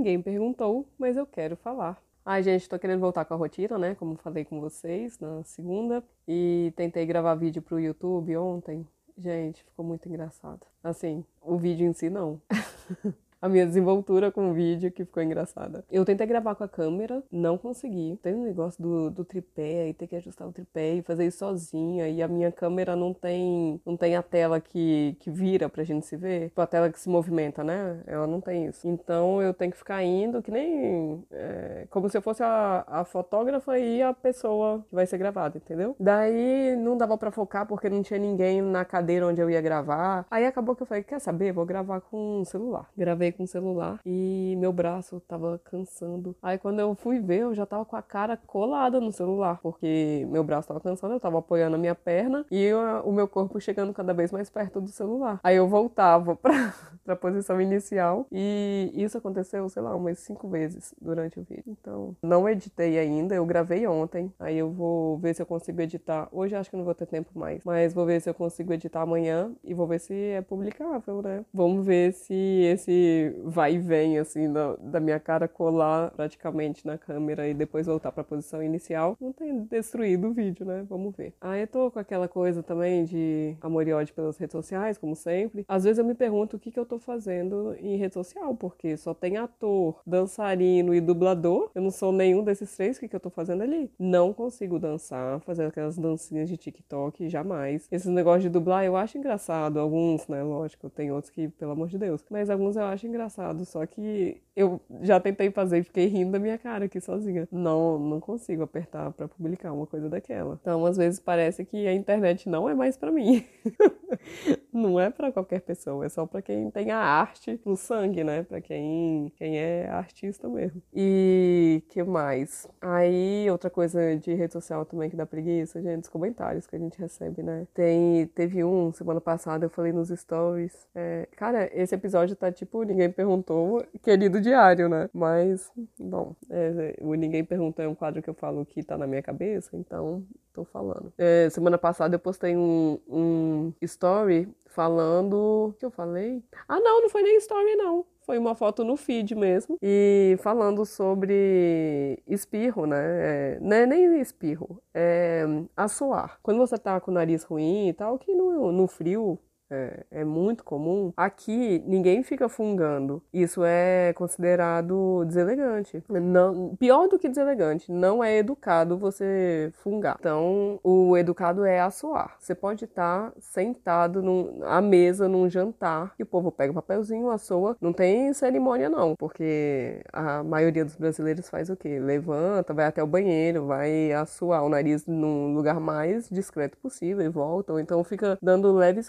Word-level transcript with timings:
ninguém 0.00 0.20
perguntou, 0.20 0.88
mas 0.98 1.16
eu 1.18 1.26
quero 1.26 1.56
falar. 1.56 2.02
Ai, 2.24 2.42
gente, 2.42 2.68
tô 2.68 2.78
querendo 2.78 3.00
voltar 3.00 3.24
com 3.26 3.34
a 3.34 3.36
rotina, 3.36 3.78
né? 3.78 3.94
Como 3.94 4.16
falei 4.16 4.46
com 4.46 4.60
vocês 4.60 5.18
na 5.18 5.44
segunda. 5.44 6.02
E 6.26 6.72
tentei 6.74 7.04
gravar 7.04 7.34
vídeo 7.34 7.60
pro 7.60 7.78
YouTube 7.78 8.34
ontem. 8.38 8.86
Gente, 9.16 9.62
ficou 9.62 9.84
muito 9.84 10.08
engraçado. 10.08 10.66
Assim, 10.82 11.22
o 11.42 11.58
vídeo 11.58 11.86
em 11.86 11.92
si 11.92 12.08
não. 12.08 12.40
a 13.40 13.48
minha 13.48 13.66
desenvoltura 13.66 14.30
com 14.30 14.50
o 14.50 14.54
vídeo 14.54 14.90
que 14.90 15.04
ficou 15.04 15.22
engraçada. 15.22 15.84
Eu 15.90 16.04
tentei 16.04 16.26
gravar 16.26 16.54
com 16.54 16.64
a 16.64 16.68
câmera, 16.68 17.22
não 17.30 17.56
consegui. 17.56 18.18
Tem 18.22 18.34
um 18.34 18.44
negócio 18.44 18.82
do, 18.82 19.10
do 19.10 19.24
tripé 19.24 19.88
e 19.88 19.94
ter 19.94 20.06
que 20.06 20.16
ajustar 20.16 20.46
o 20.46 20.52
tripé 20.52 20.94
e 20.94 21.02
fazer 21.02 21.26
isso 21.26 21.38
sozinha. 21.38 22.08
E 22.08 22.22
a 22.22 22.28
minha 22.28 22.52
câmera 22.52 22.94
não 22.94 23.14
tem 23.14 23.80
não 23.84 23.96
tem 23.96 24.16
a 24.16 24.22
tela 24.22 24.60
que, 24.60 25.16
que 25.20 25.30
vira 25.30 25.68
pra 25.68 25.84
gente 25.84 26.06
se 26.06 26.16
ver. 26.16 26.48
Tipo, 26.48 26.60
a 26.60 26.66
tela 26.66 26.90
que 26.90 27.00
se 27.00 27.08
movimenta, 27.08 27.64
né? 27.64 28.02
Ela 28.06 28.26
não 28.26 28.40
tem 28.40 28.66
isso. 28.66 28.86
Então 28.86 29.40
eu 29.40 29.54
tenho 29.54 29.72
que 29.72 29.78
ficar 29.78 30.02
indo 30.02 30.42
que 30.42 30.50
nem. 30.50 31.24
É, 31.30 31.86
como 31.90 32.08
se 32.08 32.16
eu 32.16 32.22
fosse 32.22 32.42
a, 32.42 32.84
a 32.86 33.04
fotógrafa 33.04 33.78
e 33.78 34.02
a 34.02 34.12
pessoa 34.12 34.84
que 34.88 34.94
vai 34.94 35.06
ser 35.06 35.18
gravada, 35.18 35.56
entendeu? 35.58 35.96
Daí 35.98 36.76
não 36.76 36.96
dava 36.96 37.16
pra 37.16 37.30
focar 37.30 37.66
porque 37.66 37.88
não 37.88 38.02
tinha 38.02 38.18
ninguém 38.18 38.60
na 38.62 38.84
cadeira 38.84 39.26
onde 39.26 39.40
eu 39.40 39.50
ia 39.50 39.60
gravar. 39.60 40.26
Aí 40.30 40.44
acabou 40.46 40.76
que 40.76 40.82
eu 40.82 40.86
falei: 40.86 41.02
quer 41.02 41.20
saber? 41.20 41.52
Vou 41.52 41.64
gravar 41.64 42.00
com 42.00 42.40
o 42.40 42.44
celular. 42.44 42.88
Gravei 42.96 43.29
com 43.32 43.44
o 43.44 43.46
celular 43.46 44.00
e 44.04 44.54
meu 44.58 44.72
braço 44.72 45.20
tava 45.20 45.60
cansando. 45.64 46.36
Aí 46.42 46.58
quando 46.58 46.80
eu 46.80 46.94
fui 46.94 47.18
ver, 47.20 47.40
eu 47.40 47.54
já 47.54 47.66
tava 47.66 47.84
com 47.84 47.96
a 47.96 48.02
cara 48.02 48.36
colada 48.36 49.00
no 49.00 49.12
celular, 49.12 49.58
porque 49.62 50.26
meu 50.30 50.44
braço 50.44 50.68
tava 50.68 50.80
cansando, 50.80 51.14
eu 51.14 51.20
tava 51.20 51.38
apoiando 51.38 51.76
a 51.76 51.78
minha 51.78 51.94
perna 51.94 52.44
e 52.50 52.62
eu, 52.62 52.78
o 53.04 53.12
meu 53.12 53.28
corpo 53.28 53.60
chegando 53.60 53.92
cada 53.92 54.12
vez 54.12 54.32
mais 54.32 54.50
perto 54.50 54.80
do 54.80 54.88
celular. 54.88 55.40
Aí 55.42 55.56
eu 55.56 55.68
voltava 55.68 56.36
pra, 56.40 56.74
pra 57.04 57.16
posição 57.16 57.60
inicial 57.60 58.26
e 58.30 58.90
isso 58.94 59.18
aconteceu, 59.18 59.68
sei 59.68 59.82
lá, 59.82 59.94
umas 59.94 60.18
cinco 60.18 60.48
vezes 60.48 60.94
durante 61.00 61.38
o 61.38 61.42
vídeo. 61.42 61.64
Então, 61.80 62.16
não 62.22 62.48
editei 62.48 62.98
ainda, 62.98 63.34
eu 63.34 63.44
gravei 63.46 63.86
ontem, 63.86 64.32
aí 64.38 64.58
eu 64.58 64.70
vou 64.70 65.18
ver 65.18 65.34
se 65.34 65.42
eu 65.42 65.46
consigo 65.46 65.80
editar. 65.80 66.28
Hoje 66.32 66.54
acho 66.54 66.70
que 66.70 66.76
não 66.76 66.84
vou 66.84 66.94
ter 66.94 67.06
tempo 67.06 67.30
mais, 67.38 67.62
mas 67.64 67.92
vou 67.92 68.06
ver 68.06 68.20
se 68.20 68.28
eu 68.28 68.34
consigo 68.34 68.72
editar 68.72 69.02
amanhã 69.02 69.52
e 69.64 69.74
vou 69.74 69.86
ver 69.86 70.00
se 70.00 70.14
é 70.14 70.40
publicável, 70.40 71.22
né? 71.22 71.44
Vamos 71.52 71.84
ver 71.84 72.12
se 72.12 72.34
esse 72.34 73.19
vai 73.44 73.74
e 73.74 73.78
vem, 73.78 74.18
assim, 74.18 74.52
da, 74.52 74.76
da 74.76 75.00
minha 75.00 75.20
cara 75.20 75.46
colar 75.46 76.10
praticamente 76.12 76.86
na 76.86 76.98
câmera 76.98 77.48
e 77.48 77.54
depois 77.54 77.86
voltar 77.86 78.12
pra 78.12 78.24
posição 78.24 78.62
inicial, 78.62 79.16
não 79.20 79.32
tem 79.32 79.64
destruído 79.64 80.28
o 80.28 80.32
vídeo, 80.32 80.64
né? 80.64 80.84
Vamos 80.88 81.14
ver. 81.14 81.34
Ah, 81.40 81.58
eu 81.58 81.66
tô 81.66 81.90
com 81.90 81.98
aquela 81.98 82.28
coisa 82.28 82.62
também 82.62 83.04
de 83.04 83.56
amor 83.60 83.86
e 83.86 83.92
ódio 83.92 84.14
pelas 84.14 84.38
redes 84.38 84.52
sociais, 84.52 84.98
como 84.98 85.14
sempre. 85.14 85.64
Às 85.68 85.84
vezes 85.84 85.98
eu 85.98 86.04
me 86.04 86.14
pergunto 86.14 86.56
o 86.56 86.58
que, 86.58 86.70
que 86.70 86.78
eu 86.78 86.86
tô 86.86 86.98
fazendo 86.98 87.74
em 87.80 87.96
rede 87.96 88.14
social, 88.14 88.54
porque 88.54 88.96
só 88.96 89.14
tem 89.14 89.36
ator, 89.36 90.00
dançarino 90.06 90.94
e 90.94 91.00
dublador. 91.00 91.70
Eu 91.74 91.82
não 91.82 91.90
sou 91.90 92.12
nenhum 92.12 92.42
desses 92.42 92.74
três, 92.76 92.96
o 92.96 93.00
que, 93.00 93.08
que 93.08 93.16
eu 93.16 93.20
tô 93.20 93.30
fazendo 93.30 93.62
ali? 93.62 93.90
Não 93.98 94.32
consigo 94.32 94.78
dançar, 94.78 95.40
fazer 95.40 95.66
aquelas 95.66 95.98
dancinhas 95.98 96.48
de 96.48 96.56
TikTok, 96.56 97.28
jamais. 97.28 97.86
Esse 97.90 98.08
negócio 98.08 98.42
de 98.42 98.48
dublar 98.48 98.84
eu 98.84 98.96
acho 98.96 99.18
engraçado, 99.18 99.78
alguns, 99.78 100.26
né? 100.28 100.42
Lógico, 100.42 100.88
tem 100.90 101.10
outros 101.10 101.30
que, 101.30 101.48
pelo 101.48 101.72
amor 101.72 101.88
de 101.88 101.98
Deus. 101.98 102.24
Mas 102.30 102.50
alguns 102.50 102.76
eu 102.76 102.84
acho 102.84 103.06
engraçado, 103.10 103.64
só 103.64 103.84
que 103.84 104.40
eu 104.56 104.80
já 105.02 105.20
tentei 105.20 105.50
fazer 105.50 105.78
e 105.78 105.82
fiquei 105.82 106.06
rindo 106.06 106.32
da 106.32 106.38
minha 106.38 106.56
cara 106.56 106.86
aqui 106.86 107.00
sozinha. 107.00 107.46
Não, 107.52 107.98
não 107.98 108.20
consigo 108.20 108.62
apertar 108.62 109.12
para 109.12 109.28
publicar 109.28 109.72
uma 109.72 109.86
coisa 109.86 110.08
daquela. 110.08 110.58
Então, 110.60 110.86
às 110.86 110.96
vezes 110.96 111.20
parece 111.20 111.64
que 111.64 111.86
a 111.86 111.92
internet 111.92 112.48
não 112.48 112.68
é 112.68 112.74
mais 112.74 112.96
para 112.96 113.12
mim. 113.12 113.44
não 114.72 114.98
é 114.98 115.10
para 115.10 115.32
qualquer 115.32 115.60
pessoa, 115.60 116.04
é 116.04 116.08
só 116.08 116.26
para 116.26 116.42
quem 116.42 116.70
tem 116.70 116.90
a 116.90 116.98
arte 116.98 117.60
no 117.64 117.76
sangue, 117.76 118.24
né? 118.24 118.42
Para 118.42 118.60
quem 118.60 119.32
quem 119.36 119.58
é 119.58 119.88
artista 119.88 120.48
mesmo. 120.48 120.82
E 120.94 121.82
que 121.88 122.02
mais? 122.02 122.66
Aí 122.80 123.50
outra 123.50 123.70
coisa 123.70 124.16
de 124.16 124.34
rede 124.34 124.52
social 124.52 124.84
também 124.84 125.10
que 125.10 125.16
dá 125.16 125.26
preguiça, 125.26 125.80
gente, 125.82 126.04
os 126.04 126.08
comentários 126.08 126.66
que 126.66 126.76
a 126.76 126.78
gente 126.78 126.98
recebe, 126.98 127.42
né? 127.42 127.66
Tem 127.74 128.26
teve 128.28 128.64
um 128.64 128.92
semana 128.92 129.20
passada 129.20 129.66
eu 129.66 129.70
falei 129.70 129.92
nos 129.92 130.08
stories, 130.08 130.86
é, 130.94 131.28
cara, 131.36 131.70
esse 131.72 131.94
episódio 131.94 132.34
tá 132.36 132.50
tipo 132.50 132.82
ninguém 132.82 133.10
Perguntou, 133.10 133.84
querido 134.02 134.40
diário, 134.40 134.88
né? 134.88 135.08
Mas, 135.12 135.70
bom, 135.98 136.34
é, 136.48 136.96
o 137.00 137.14
Ninguém 137.14 137.44
Perguntou 137.44 137.84
é 137.84 137.88
um 137.88 137.94
quadro 137.94 138.22
que 138.22 138.30
eu 138.30 138.34
falo 138.34 138.64
que 138.64 138.82
tá 138.82 138.96
na 138.96 139.06
minha 139.06 139.22
cabeça, 139.22 139.76
então 139.76 140.24
tô 140.52 140.64
falando. 140.64 141.12
É, 141.18 141.48
semana 141.50 141.78
passada 141.78 142.14
eu 142.14 142.18
postei 142.18 142.56
um, 142.56 142.98
um 143.08 143.72
story 143.82 144.48
falando. 144.70 145.68
O 145.70 145.72
que 145.78 145.84
eu 145.84 145.90
falei? 145.90 146.42
Ah, 146.68 146.80
não, 146.80 147.02
não 147.02 147.08
foi 147.08 147.22
nem 147.22 147.36
story, 147.36 147.76
não 147.76 148.06
foi 148.30 148.38
uma 148.38 148.54
foto 148.54 148.84
no 148.84 148.96
feed 148.96 149.34
mesmo 149.34 149.76
e 149.82 150.36
falando 150.40 150.86
sobre 150.86 152.22
espirro, 152.28 152.86
né? 152.86 153.56
É, 153.56 153.58
não 153.60 153.76
é 153.76 153.86
nem 153.86 154.20
espirro, 154.20 154.80
é 154.94 155.44
assoar. 155.76 156.38
Quando 156.40 156.58
você 156.58 156.78
tá 156.78 157.00
com 157.00 157.10
o 157.10 157.14
nariz 157.14 157.42
ruim 157.42 157.88
e 157.88 157.92
tal, 157.92 158.16
que 158.20 158.32
no, 158.32 158.70
no 158.70 158.86
frio 158.86 159.36
é, 159.70 160.04
é, 160.10 160.24
muito 160.24 160.64
comum. 160.64 161.12
Aqui 161.16 161.82
ninguém 161.86 162.22
fica 162.22 162.48
fungando. 162.48 163.22
Isso 163.32 163.62
é 163.64 164.12
considerado 164.14 165.24
deselegante. 165.26 166.02
Não, 166.08 166.76
pior 166.76 167.08
do 167.08 167.18
que 167.18 167.28
deselegante, 167.28 167.90
não 167.90 168.22
é 168.22 168.38
educado 168.38 168.98
você 168.98 169.70
fungar. 169.74 170.16
Então, 170.18 170.78
o 170.82 171.16
educado 171.16 171.64
é 171.64 171.80
assoar. 171.80 172.36
Você 172.38 172.54
pode 172.54 172.84
estar 172.84 173.32
sentado 173.40 174.22
num, 174.22 174.60
à 174.64 174.80
mesa 174.80 175.28
num 175.28 175.48
jantar 175.48 176.14
e 176.18 176.22
o 176.22 176.26
povo 176.26 176.50
pega 176.50 176.72
o 176.72 176.74
papelzinho, 176.74 177.30
assoa. 177.30 177.76
Não 177.80 177.92
tem 177.92 178.32
cerimônia, 178.32 178.88
não, 178.88 179.14
porque 179.16 180.02
a 180.12 180.42
maioria 180.42 180.84
dos 180.84 180.96
brasileiros 180.96 181.48
faz 181.48 181.70
o 181.70 181.76
quê? 181.76 181.98
Levanta, 181.98 182.74
vai 182.74 182.86
até 182.86 183.02
o 183.02 183.06
banheiro, 183.06 183.66
vai 183.66 184.12
assoar 184.12 184.64
o 184.64 184.68
nariz 184.68 185.06
num 185.06 185.54
lugar 185.54 185.80
mais 185.80 186.28
discreto 186.28 186.76
possível 186.78 187.24
e 187.24 187.28
volta, 187.28 187.72
ou 187.72 187.80
então 187.80 188.02
fica 188.04 188.38
dando 188.42 188.72
leves 188.72 189.08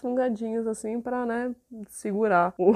assim 0.58 1.02
para 1.02 1.26
né, 1.26 1.56
segurar 1.90 2.54
o, 2.58 2.74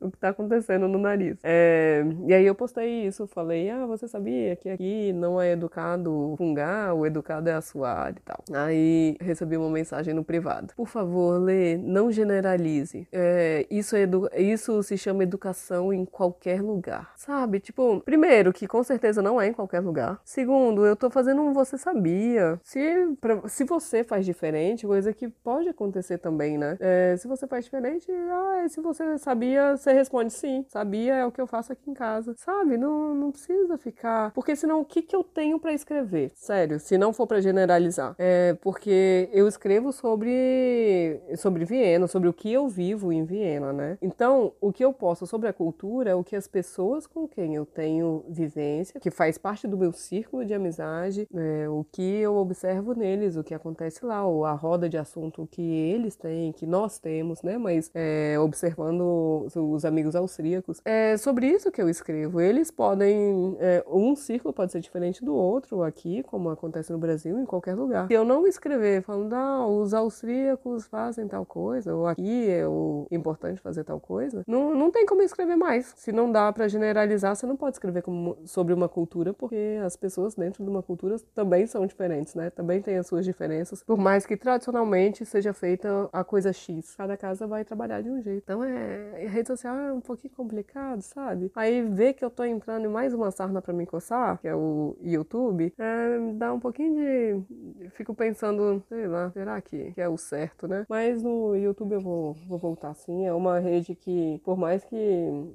o 0.00 0.10
que 0.10 0.18
tá 0.18 0.28
acontecendo 0.30 0.86
no 0.88 0.98
nariz. 0.98 1.38
É, 1.42 2.04
e 2.26 2.34
aí 2.34 2.46
eu 2.46 2.54
postei 2.54 3.06
isso, 3.06 3.26
falei, 3.26 3.70
ah, 3.70 3.86
você 3.86 4.06
sabia 4.06 4.56
que 4.56 4.68
aqui 4.68 5.12
não 5.12 5.40
é 5.40 5.52
educado 5.52 6.34
fungar, 6.36 6.94
o 6.94 7.06
educado 7.06 7.48
é 7.48 7.54
assoar 7.54 8.14
e 8.16 8.20
tal. 8.20 8.44
Aí 8.52 9.16
recebi 9.20 9.56
uma 9.56 9.70
mensagem 9.70 10.14
no 10.14 10.24
privado. 10.24 10.72
Por 10.76 10.88
favor, 10.88 11.38
Lê, 11.38 11.76
não 11.76 12.10
generalize. 12.10 13.06
É, 13.12 13.66
isso, 13.70 13.96
é 13.96 14.06
isso 14.40 14.82
se 14.82 14.96
chama 14.96 15.22
educação 15.22 15.92
em 15.92 16.04
qualquer 16.04 16.62
lugar. 16.62 17.12
Sabe? 17.16 17.60
Tipo, 17.60 18.00
primeiro, 18.00 18.52
que 18.52 18.66
com 18.66 18.82
certeza 18.82 19.20
não 19.22 19.40
é 19.40 19.48
em 19.48 19.52
qualquer 19.52 19.80
lugar. 19.80 20.20
Segundo, 20.24 20.86
eu 20.86 20.96
tô 20.96 21.10
fazendo 21.10 21.42
um 21.42 21.52
você 21.52 21.76
sabia. 21.76 22.58
Se, 22.62 23.16
pra, 23.20 23.48
se 23.48 23.64
você 23.64 24.04
faz 24.04 24.24
diferente, 24.24 24.86
coisa 24.86 25.12
que 25.12 25.28
pode 25.28 25.68
acontecer 25.68 26.18
também, 26.18 26.56
né? 26.56 26.76
É, 26.80 27.16
se 27.16 27.26
você 27.26 27.46
faz 27.46 27.64
diferente, 27.64 28.10
ah, 28.10 28.66
se 28.68 28.80
você 28.80 29.18
sabia, 29.18 29.76
responde 29.92 30.32
sim, 30.32 30.64
sabia, 30.68 31.14
é 31.14 31.26
o 31.26 31.32
que 31.32 31.40
eu 31.40 31.46
faço 31.46 31.72
aqui 31.72 31.90
em 31.90 31.94
casa. 31.94 32.34
Sabe? 32.36 32.76
Não, 32.76 33.14
não 33.14 33.30
precisa 33.30 33.76
ficar. 33.78 34.32
Porque 34.32 34.54
senão 34.54 34.80
o 34.80 34.84
que, 34.84 35.02
que 35.02 35.14
eu 35.14 35.24
tenho 35.24 35.58
para 35.58 35.72
escrever? 35.72 36.32
Sério, 36.34 36.78
se 36.78 36.98
não 36.98 37.12
for 37.12 37.26
para 37.26 37.40
generalizar. 37.40 38.14
É 38.18 38.54
porque 38.60 39.28
eu 39.32 39.46
escrevo 39.48 39.92
sobre, 39.92 41.20
sobre 41.36 41.64
Viena, 41.64 42.06
sobre 42.06 42.28
o 42.28 42.32
que 42.32 42.52
eu 42.52 42.68
vivo 42.68 43.12
em 43.12 43.24
Viena, 43.24 43.72
né? 43.72 43.98
Então, 44.00 44.52
o 44.60 44.72
que 44.72 44.84
eu 44.84 44.92
posto 44.92 45.26
sobre 45.26 45.48
a 45.48 45.52
cultura 45.52 46.10
é 46.10 46.14
o 46.14 46.24
que 46.24 46.36
as 46.36 46.46
pessoas 46.46 47.06
com 47.06 47.26
quem 47.26 47.54
eu 47.54 47.64
tenho 47.66 48.24
vivência, 48.28 49.00
que 49.00 49.10
faz 49.10 49.38
parte 49.38 49.66
do 49.66 49.76
meu 49.76 49.92
círculo 49.92 50.44
de 50.44 50.54
amizade, 50.54 51.28
é, 51.34 51.68
o 51.68 51.84
que 51.90 52.02
eu 52.02 52.36
observo 52.36 52.94
neles, 52.94 53.36
o 53.36 53.44
que 53.44 53.54
acontece 53.54 54.04
lá, 54.04 54.26
ou 54.26 54.44
a 54.44 54.52
roda 54.52 54.88
de 54.88 54.96
assunto 54.96 55.48
que 55.50 55.62
eles 55.62 56.16
têm, 56.16 56.52
que 56.52 56.66
nós 56.66 56.98
temos, 56.98 57.42
né? 57.42 57.58
Mas 57.58 57.90
é, 57.94 58.38
observando 58.38 59.46
os 59.54 59.77
amigos 59.84 60.14
austríacos. 60.14 60.80
É 60.84 61.16
sobre 61.16 61.46
isso 61.46 61.70
que 61.70 61.80
eu 61.80 61.88
escrevo. 61.88 62.40
Eles 62.40 62.70
podem. 62.70 63.56
É, 63.60 63.84
um 63.86 64.14
círculo 64.14 64.52
pode 64.52 64.72
ser 64.72 64.80
diferente 64.80 65.24
do 65.24 65.34
outro 65.34 65.82
aqui, 65.82 66.22
como 66.24 66.50
acontece 66.50 66.92
no 66.92 66.98
Brasil, 66.98 67.38
em 67.38 67.44
qualquer 67.44 67.74
lugar. 67.74 68.06
Se 68.08 68.14
eu 68.14 68.24
não 68.24 68.46
escrever 68.46 69.02
falando, 69.02 69.32
ah, 69.34 69.66
os 69.66 69.94
austríacos 69.94 70.86
fazem 70.86 71.26
tal 71.26 71.44
coisa, 71.44 71.94
ou 71.94 72.06
aqui 72.06 72.48
é 72.48 72.66
o 72.66 73.06
importante 73.10 73.60
fazer 73.60 73.84
tal 73.84 74.00
coisa, 74.00 74.42
não, 74.46 74.74
não 74.74 74.90
tem 74.90 75.06
como 75.06 75.22
escrever 75.22 75.56
mais. 75.56 75.92
Se 75.96 76.12
não 76.12 76.30
dá 76.30 76.52
para 76.52 76.68
generalizar, 76.68 77.34
você 77.34 77.46
não 77.46 77.56
pode 77.56 77.76
escrever 77.76 78.02
como, 78.02 78.36
sobre 78.44 78.72
uma 78.72 78.88
cultura, 78.88 79.32
porque 79.32 79.78
as 79.84 79.96
pessoas 79.96 80.34
dentro 80.34 80.64
de 80.64 80.70
uma 80.70 80.82
cultura 80.82 81.16
também 81.34 81.66
são 81.66 81.86
diferentes, 81.86 82.34
né? 82.34 82.50
Também 82.50 82.80
tem 82.80 82.96
as 82.96 83.06
suas 83.06 83.24
diferenças. 83.24 83.82
Por 83.82 83.98
mais 83.98 84.26
que 84.26 84.36
tradicionalmente 84.36 85.24
seja 85.24 85.52
feita 85.52 86.08
a 86.12 86.24
coisa 86.24 86.52
X, 86.52 86.94
cada 86.96 87.16
casa 87.16 87.46
vai 87.46 87.64
trabalhar 87.64 88.02
de 88.02 88.10
um 88.10 88.20
jeito. 88.20 88.42
Então 88.42 88.62
é. 88.64 89.26
Rede 89.28 89.48
social 89.48 89.67
achar 89.68 89.92
um 89.92 90.00
pouquinho 90.00 90.32
complicado, 90.34 91.02
sabe? 91.02 91.50
Aí 91.54 91.82
ver 91.82 92.14
que 92.14 92.24
eu 92.24 92.30
tô 92.30 92.44
entrando 92.44 92.86
em 92.86 92.88
mais 92.88 93.12
uma 93.12 93.30
sarna 93.30 93.60
para 93.60 93.72
me 93.72 93.86
coçar, 93.86 94.38
que 94.38 94.48
é 94.48 94.54
o 94.54 94.96
YouTube, 95.02 95.72
é, 95.78 96.32
dá 96.34 96.52
um 96.52 96.60
pouquinho 96.60 96.94
de. 96.94 97.90
Fico 97.90 98.14
pensando, 98.14 98.82
sei 98.88 99.06
lá, 99.06 99.30
será 99.30 99.60
que, 99.60 99.92
que 99.92 100.00
é 100.00 100.08
o 100.08 100.16
certo, 100.16 100.66
né? 100.66 100.86
Mas 100.88 101.22
no 101.22 101.54
YouTube 101.54 101.92
eu 101.92 102.00
vou, 102.00 102.34
vou 102.46 102.58
voltar 102.58 102.94
sim. 102.94 103.26
É 103.26 103.32
uma 103.32 103.58
rede 103.58 103.94
que, 103.94 104.40
por 104.44 104.56
mais 104.56 104.84
que, 104.84 104.96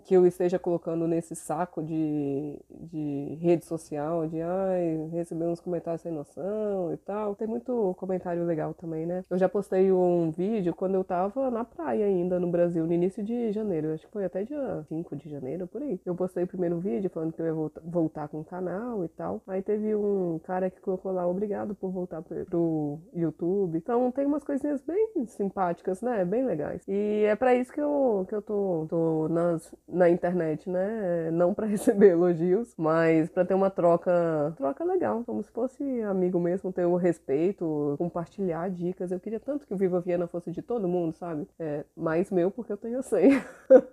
que 0.05 0.13
eu 0.13 0.25
esteja 0.25 0.59
colocando 0.59 1.07
nesse 1.07 1.35
saco 1.35 1.81
de, 1.81 2.59
de 2.69 3.37
rede 3.41 3.65
social, 3.65 4.27
de 4.27 4.41
ai, 4.41 5.09
receber 5.11 5.45
uns 5.45 5.59
comentários 5.59 6.01
sem 6.01 6.11
noção 6.11 6.93
e 6.93 6.97
tal, 6.97 7.35
tem 7.35 7.47
muito 7.47 7.95
comentário 7.97 8.45
legal 8.45 8.73
também, 8.73 9.05
né? 9.05 9.23
Eu 9.29 9.37
já 9.37 9.49
postei 9.49 9.91
um 9.91 10.31
vídeo 10.31 10.73
quando 10.75 10.95
eu 10.95 11.03
tava 11.03 11.49
na 11.49 11.63
praia 11.63 12.05
ainda 12.05 12.39
no 12.39 12.47
Brasil, 12.47 12.85
no 12.85 12.93
início 12.93 13.23
de 13.23 13.51
janeiro. 13.51 13.97
Acho 14.03 14.07
que 14.07 14.11
foi 14.11 14.25
até 14.25 14.43
dia 14.43 14.83
5 14.89 15.15
de 15.15 15.29
janeiro, 15.29 15.65
por 15.65 15.81
aí. 15.81 15.99
Eu 16.05 16.13
postei 16.13 16.43
o 16.43 16.47
primeiro 16.47 16.77
vídeo 16.77 17.09
falando 17.09 17.31
que 17.31 17.41
eu 17.41 17.45
ia 17.45 17.71
voltar, 17.85 18.27
com 18.27 18.41
o 18.41 18.43
canal 18.43 19.03
e 19.05 19.07
tal. 19.07 19.41
Aí 19.47 19.61
teve 19.61 19.95
um 19.95 20.39
cara 20.43 20.69
que 20.69 20.81
colocou 20.81 21.11
lá, 21.11 21.25
obrigado 21.25 21.73
por 21.73 21.89
voltar 21.89 22.21
pro 22.21 22.99
YouTube. 23.13 23.77
Então 23.77 24.11
tem 24.11 24.25
umas 24.25 24.43
coisinhas 24.43 24.81
bem 24.81 25.25
simpáticas, 25.27 26.01
né? 26.01 26.25
Bem 26.25 26.45
legais. 26.45 26.83
E 26.87 27.23
é 27.25 27.35
para 27.35 27.55
isso 27.55 27.71
que 27.71 27.79
eu, 27.79 28.25
que 28.27 28.35
eu 28.35 28.41
tô, 28.41 28.85
tô 28.89 29.29
nas, 29.29 29.73
na 29.87 30.09
internet, 30.09 30.69
né? 30.69 31.31
Não 31.31 31.53
para 31.53 31.65
receber 31.65 32.09
elogios, 32.11 32.73
mas 32.77 33.29
para 33.29 33.45
ter 33.45 33.53
uma 33.53 33.69
troca, 33.69 34.53
troca 34.57 34.83
legal, 34.83 35.23
como 35.25 35.41
se 35.43 35.51
fosse 35.51 35.83
amigo 36.01 36.39
mesmo, 36.39 36.73
ter 36.73 36.85
o 36.85 36.97
respeito, 36.97 37.95
compartilhar 37.97 38.69
dicas. 38.69 39.11
Eu 39.11 39.19
queria 39.19 39.39
tanto 39.39 39.65
que 39.65 39.73
o 39.73 39.77
Viva 39.77 40.01
Viena 40.01 40.27
fosse 40.27 40.51
de 40.51 40.61
todo 40.61 40.89
mundo, 40.89 41.13
sabe? 41.13 41.47
É, 41.57 41.85
mais 41.95 42.29
meu 42.29 42.51
porque 42.51 42.73
eu 42.73 42.77
tenho 42.77 43.01
100. 43.01 43.31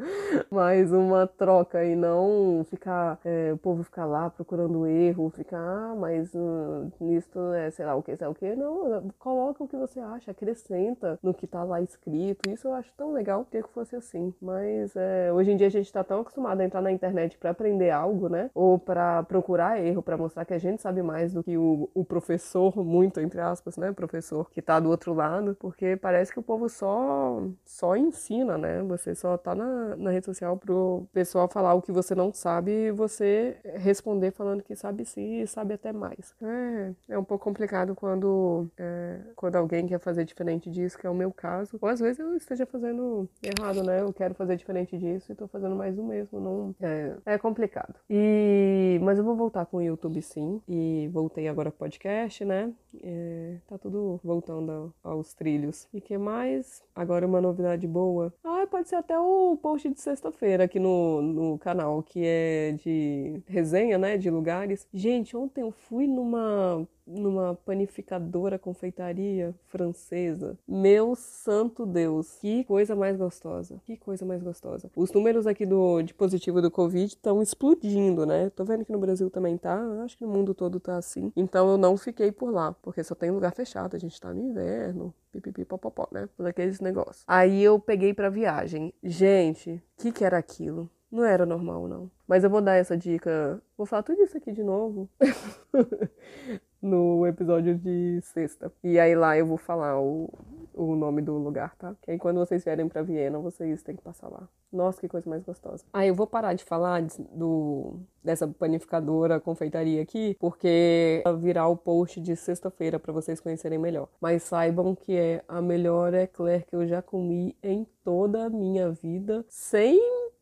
mais 0.50 0.92
uma 0.92 1.26
troca 1.26 1.84
e 1.84 1.94
não 1.94 2.64
ficar, 2.68 3.18
é, 3.24 3.52
o 3.52 3.58
povo 3.58 3.82
ficar 3.82 4.06
lá 4.06 4.30
procurando 4.30 4.86
erro, 4.86 5.30
ficar, 5.30 5.58
ah, 5.58 5.94
mas 5.94 6.32
uh, 6.34 6.90
nisso 7.00 7.38
é 7.54 7.70
sei 7.70 7.84
lá 7.84 7.94
o 7.94 8.02
que, 8.02 8.16
sei 8.16 8.26
lá 8.26 8.32
o 8.32 8.34
que. 8.34 8.54
Não, 8.54 9.10
coloca 9.18 9.62
o 9.62 9.68
que 9.68 9.76
você 9.76 10.00
acha, 10.00 10.30
acrescenta 10.30 11.18
no 11.22 11.34
que 11.34 11.46
tá 11.46 11.62
lá 11.62 11.80
escrito. 11.80 12.48
Isso 12.50 12.68
eu 12.68 12.74
acho 12.74 12.92
tão 12.96 13.12
legal 13.12 13.44
ter 13.44 13.62
que 13.62 13.70
fosse 13.70 13.96
assim. 13.96 14.32
Mas 14.40 14.94
é, 14.96 15.32
hoje 15.32 15.52
em 15.52 15.56
dia 15.56 15.66
a 15.66 15.70
gente 15.70 15.92
tá 15.92 16.02
tão 16.02 16.20
acostumado 16.20 16.60
a 16.60 16.64
entrar 16.64 16.80
na 16.80 16.92
internet 16.92 17.36
para 17.38 17.50
aprender 17.50 17.90
algo, 17.90 18.28
né? 18.28 18.50
Ou 18.54 18.78
para 18.78 19.22
procurar 19.24 19.80
erro, 19.80 20.02
para 20.02 20.16
mostrar 20.16 20.44
que 20.44 20.54
a 20.54 20.58
gente 20.58 20.80
sabe 20.82 21.02
mais 21.02 21.32
do 21.32 21.42
que 21.42 21.56
o, 21.56 21.88
o 21.94 22.04
professor, 22.04 22.76
muito 22.84 23.20
entre 23.20 23.40
aspas, 23.40 23.76
né? 23.76 23.92
Professor 23.92 24.50
que 24.50 24.62
tá 24.62 24.80
do 24.80 24.88
outro 24.88 25.14
lado, 25.14 25.56
porque 25.58 25.96
parece 25.96 26.32
que 26.32 26.38
o 26.38 26.42
povo 26.42 26.68
só, 26.68 27.42
só 27.64 27.96
ensina, 27.96 28.56
né? 28.56 28.82
Você 28.82 29.14
só 29.14 29.36
tá 29.36 29.54
na, 29.54 29.89
na 29.96 30.10
rede 30.10 30.26
social 30.26 30.56
pro 30.56 31.06
pessoal 31.12 31.48
falar 31.48 31.74
o 31.74 31.82
que 31.82 31.92
você 31.92 32.14
não 32.14 32.32
sabe 32.32 32.70
e 32.70 32.90
você 32.90 33.56
responder 33.76 34.30
falando 34.30 34.62
que 34.62 34.74
sabe 34.74 35.04
sim 35.04 35.40
e 35.40 35.46
sabe 35.46 35.74
até 35.74 35.92
mais. 35.92 36.34
É, 36.42 36.92
é 37.10 37.18
um 37.18 37.24
pouco 37.24 37.44
complicado 37.44 37.94
quando, 37.94 38.68
é, 38.78 39.20
quando 39.36 39.56
alguém 39.56 39.86
quer 39.86 39.98
fazer 39.98 40.24
diferente 40.24 40.70
disso, 40.70 40.98
que 40.98 41.06
é 41.06 41.10
o 41.10 41.14
meu 41.14 41.32
caso. 41.32 41.78
Ou 41.80 41.88
às 41.88 42.00
vezes 42.00 42.18
eu 42.18 42.36
esteja 42.36 42.66
fazendo 42.66 43.28
errado, 43.42 43.82
né? 43.82 44.00
Eu 44.00 44.12
quero 44.12 44.34
fazer 44.34 44.56
diferente 44.56 44.96
disso 44.98 45.32
e 45.32 45.34
tô 45.34 45.46
fazendo 45.48 45.74
mais 45.74 45.96
do 45.96 46.02
mesmo. 46.02 46.40
Não, 46.40 46.74
é, 46.80 47.16
é 47.26 47.38
complicado. 47.38 47.94
E, 48.08 48.98
mas 49.02 49.18
eu 49.18 49.24
vou 49.24 49.36
voltar 49.36 49.66
com 49.66 49.78
o 49.78 49.82
YouTube 49.82 50.20
sim. 50.22 50.60
E 50.68 51.08
voltei 51.12 51.48
agora 51.48 51.70
com 51.70 51.76
o 51.76 51.78
podcast, 51.78 52.44
né? 52.44 52.72
É, 53.02 53.56
tá 53.66 53.78
tudo 53.78 54.20
voltando 54.22 54.92
aos 55.02 55.34
trilhos. 55.34 55.88
E 55.92 56.00
que 56.00 56.16
mais? 56.18 56.82
Agora 56.94 57.26
uma 57.26 57.40
novidade 57.40 57.86
boa. 57.86 58.32
Ah, 58.44 58.66
pode 58.70 58.88
ser 58.88 58.96
até 58.96 59.18
o 59.18 59.58
post 59.60 59.79
de 59.88 60.00
sexta-feira 60.00 60.64
aqui 60.64 60.78
no, 60.78 61.22
no 61.22 61.58
canal, 61.58 62.02
que 62.02 62.22
é 62.24 62.72
de 62.72 63.42
resenha, 63.46 63.96
né? 63.96 64.16
De 64.18 64.30
lugares. 64.30 64.86
Gente, 64.92 65.36
ontem 65.36 65.62
eu 65.62 65.70
fui 65.70 66.06
numa 66.06 66.86
numa 67.10 67.54
panificadora 67.54 68.58
confeitaria 68.58 69.54
francesa. 69.66 70.58
Meu 70.66 71.14
santo 71.14 71.84
Deus, 71.84 72.38
que 72.40 72.64
coisa 72.64 72.94
mais 72.94 73.16
gostosa. 73.16 73.80
Que 73.84 73.96
coisa 73.96 74.24
mais 74.24 74.42
gostosa. 74.42 74.90
Os 74.94 75.12
números 75.12 75.46
aqui 75.46 75.66
do 75.66 76.02
de 76.02 76.14
positivo 76.14 76.62
do 76.62 76.70
Covid 76.70 77.06
estão 77.06 77.42
explodindo, 77.42 78.24
né? 78.24 78.50
Tô 78.50 78.64
vendo 78.64 78.84
que 78.84 78.92
no 78.92 78.98
Brasil 78.98 79.30
também 79.30 79.56
tá, 79.56 79.80
acho 80.04 80.16
que 80.16 80.24
no 80.24 80.30
mundo 80.30 80.54
todo 80.54 80.78
tá 80.78 80.96
assim. 80.96 81.32
Então 81.36 81.68
eu 81.70 81.78
não 81.78 81.96
fiquei 81.96 82.30
por 82.30 82.52
lá, 82.52 82.72
porque 82.82 83.02
só 83.02 83.14
tem 83.14 83.30
lugar 83.30 83.52
fechado, 83.52 83.96
a 83.96 83.98
gente 83.98 84.20
tá 84.20 84.32
no 84.32 84.40
inverno, 84.40 85.12
pipipi 85.32 85.64
popopó, 85.64 86.08
né? 86.12 86.28
Todos 86.36 86.50
aqueles 86.50 86.80
negócios. 86.80 87.24
Aí 87.26 87.62
eu 87.62 87.78
peguei 87.78 88.14
pra 88.14 88.28
viagem. 88.28 88.92
Gente, 89.02 89.82
o 89.98 90.02
que 90.02 90.12
que 90.12 90.24
era 90.24 90.38
aquilo? 90.38 90.88
Não 91.10 91.24
era 91.24 91.44
normal, 91.44 91.88
não. 91.88 92.10
Mas 92.26 92.44
eu 92.44 92.50
vou 92.50 92.60
dar 92.60 92.76
essa 92.76 92.96
dica. 92.96 93.60
Vou 93.76 93.84
falar 93.84 94.04
tudo 94.04 94.22
isso 94.22 94.36
aqui 94.36 94.52
de 94.52 94.62
novo. 94.62 95.08
no 96.82 97.26
episódio 97.26 97.76
de 97.76 98.20
sexta. 98.22 98.72
E 98.82 98.98
aí 98.98 99.14
lá 99.14 99.36
eu 99.36 99.46
vou 99.46 99.58
falar 99.58 100.00
o, 100.00 100.28
o 100.74 100.94
nome 100.96 101.22
do 101.22 101.36
lugar, 101.36 101.74
tá? 101.76 101.94
Que 102.02 102.12
aí 102.12 102.18
quando 102.18 102.38
vocês 102.38 102.64
vierem 102.64 102.88
pra 102.88 103.02
Viena, 103.02 103.38
vocês 103.38 103.82
têm 103.82 103.96
que 103.96 104.02
passar 104.02 104.28
lá. 104.28 104.48
Nossa, 104.72 105.00
que 105.00 105.08
coisa 105.08 105.28
mais 105.28 105.42
gostosa. 105.42 105.84
Aí 105.92 106.08
eu 106.08 106.14
vou 106.14 106.26
parar 106.26 106.54
de 106.54 106.62
falar 106.62 107.02
de, 107.02 107.12
do, 107.32 107.96
dessa 108.22 108.46
panificadora, 108.46 109.40
confeitaria 109.40 110.00
aqui, 110.00 110.36
porque 110.38 111.22
virar 111.40 111.66
o 111.66 111.76
post 111.76 112.20
de 112.20 112.36
sexta-feira 112.36 112.98
para 112.98 113.12
vocês 113.12 113.40
conhecerem 113.40 113.78
melhor. 113.78 114.08
Mas 114.20 114.44
saibam 114.44 114.94
que 114.94 115.16
é 115.16 115.42
a 115.48 115.60
melhor 115.60 116.14
eclair 116.14 116.64
que 116.66 116.76
eu 116.76 116.86
já 116.86 117.02
comi 117.02 117.56
em 117.62 117.84
toda 118.04 118.44
a 118.44 118.50
minha 118.50 118.90
vida, 118.90 119.44
sem 119.48 119.98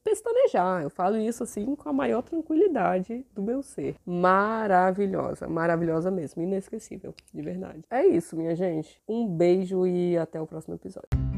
pestanejar. 0.08 0.82
Eu 0.82 0.90
falo 0.90 1.16
isso 1.18 1.42
assim 1.42 1.74
com 1.74 1.88
a 1.88 1.92
maior 1.92 2.22
tranquilidade 2.22 3.26
do 3.34 3.42
meu 3.42 3.62
ser. 3.62 3.96
Maravilhosa, 4.06 5.46
maravilhosa 5.46 6.10
mesmo, 6.10 6.42
inesquecível, 6.42 7.14
de 7.32 7.42
verdade. 7.42 7.84
É 7.90 8.06
isso, 8.06 8.34
minha 8.36 8.54
gente. 8.54 9.00
Um 9.06 9.26
beijo 9.26 9.86
e 9.86 10.16
até 10.16 10.40
o 10.40 10.46
próximo 10.46 10.74
episódio. 10.74 11.37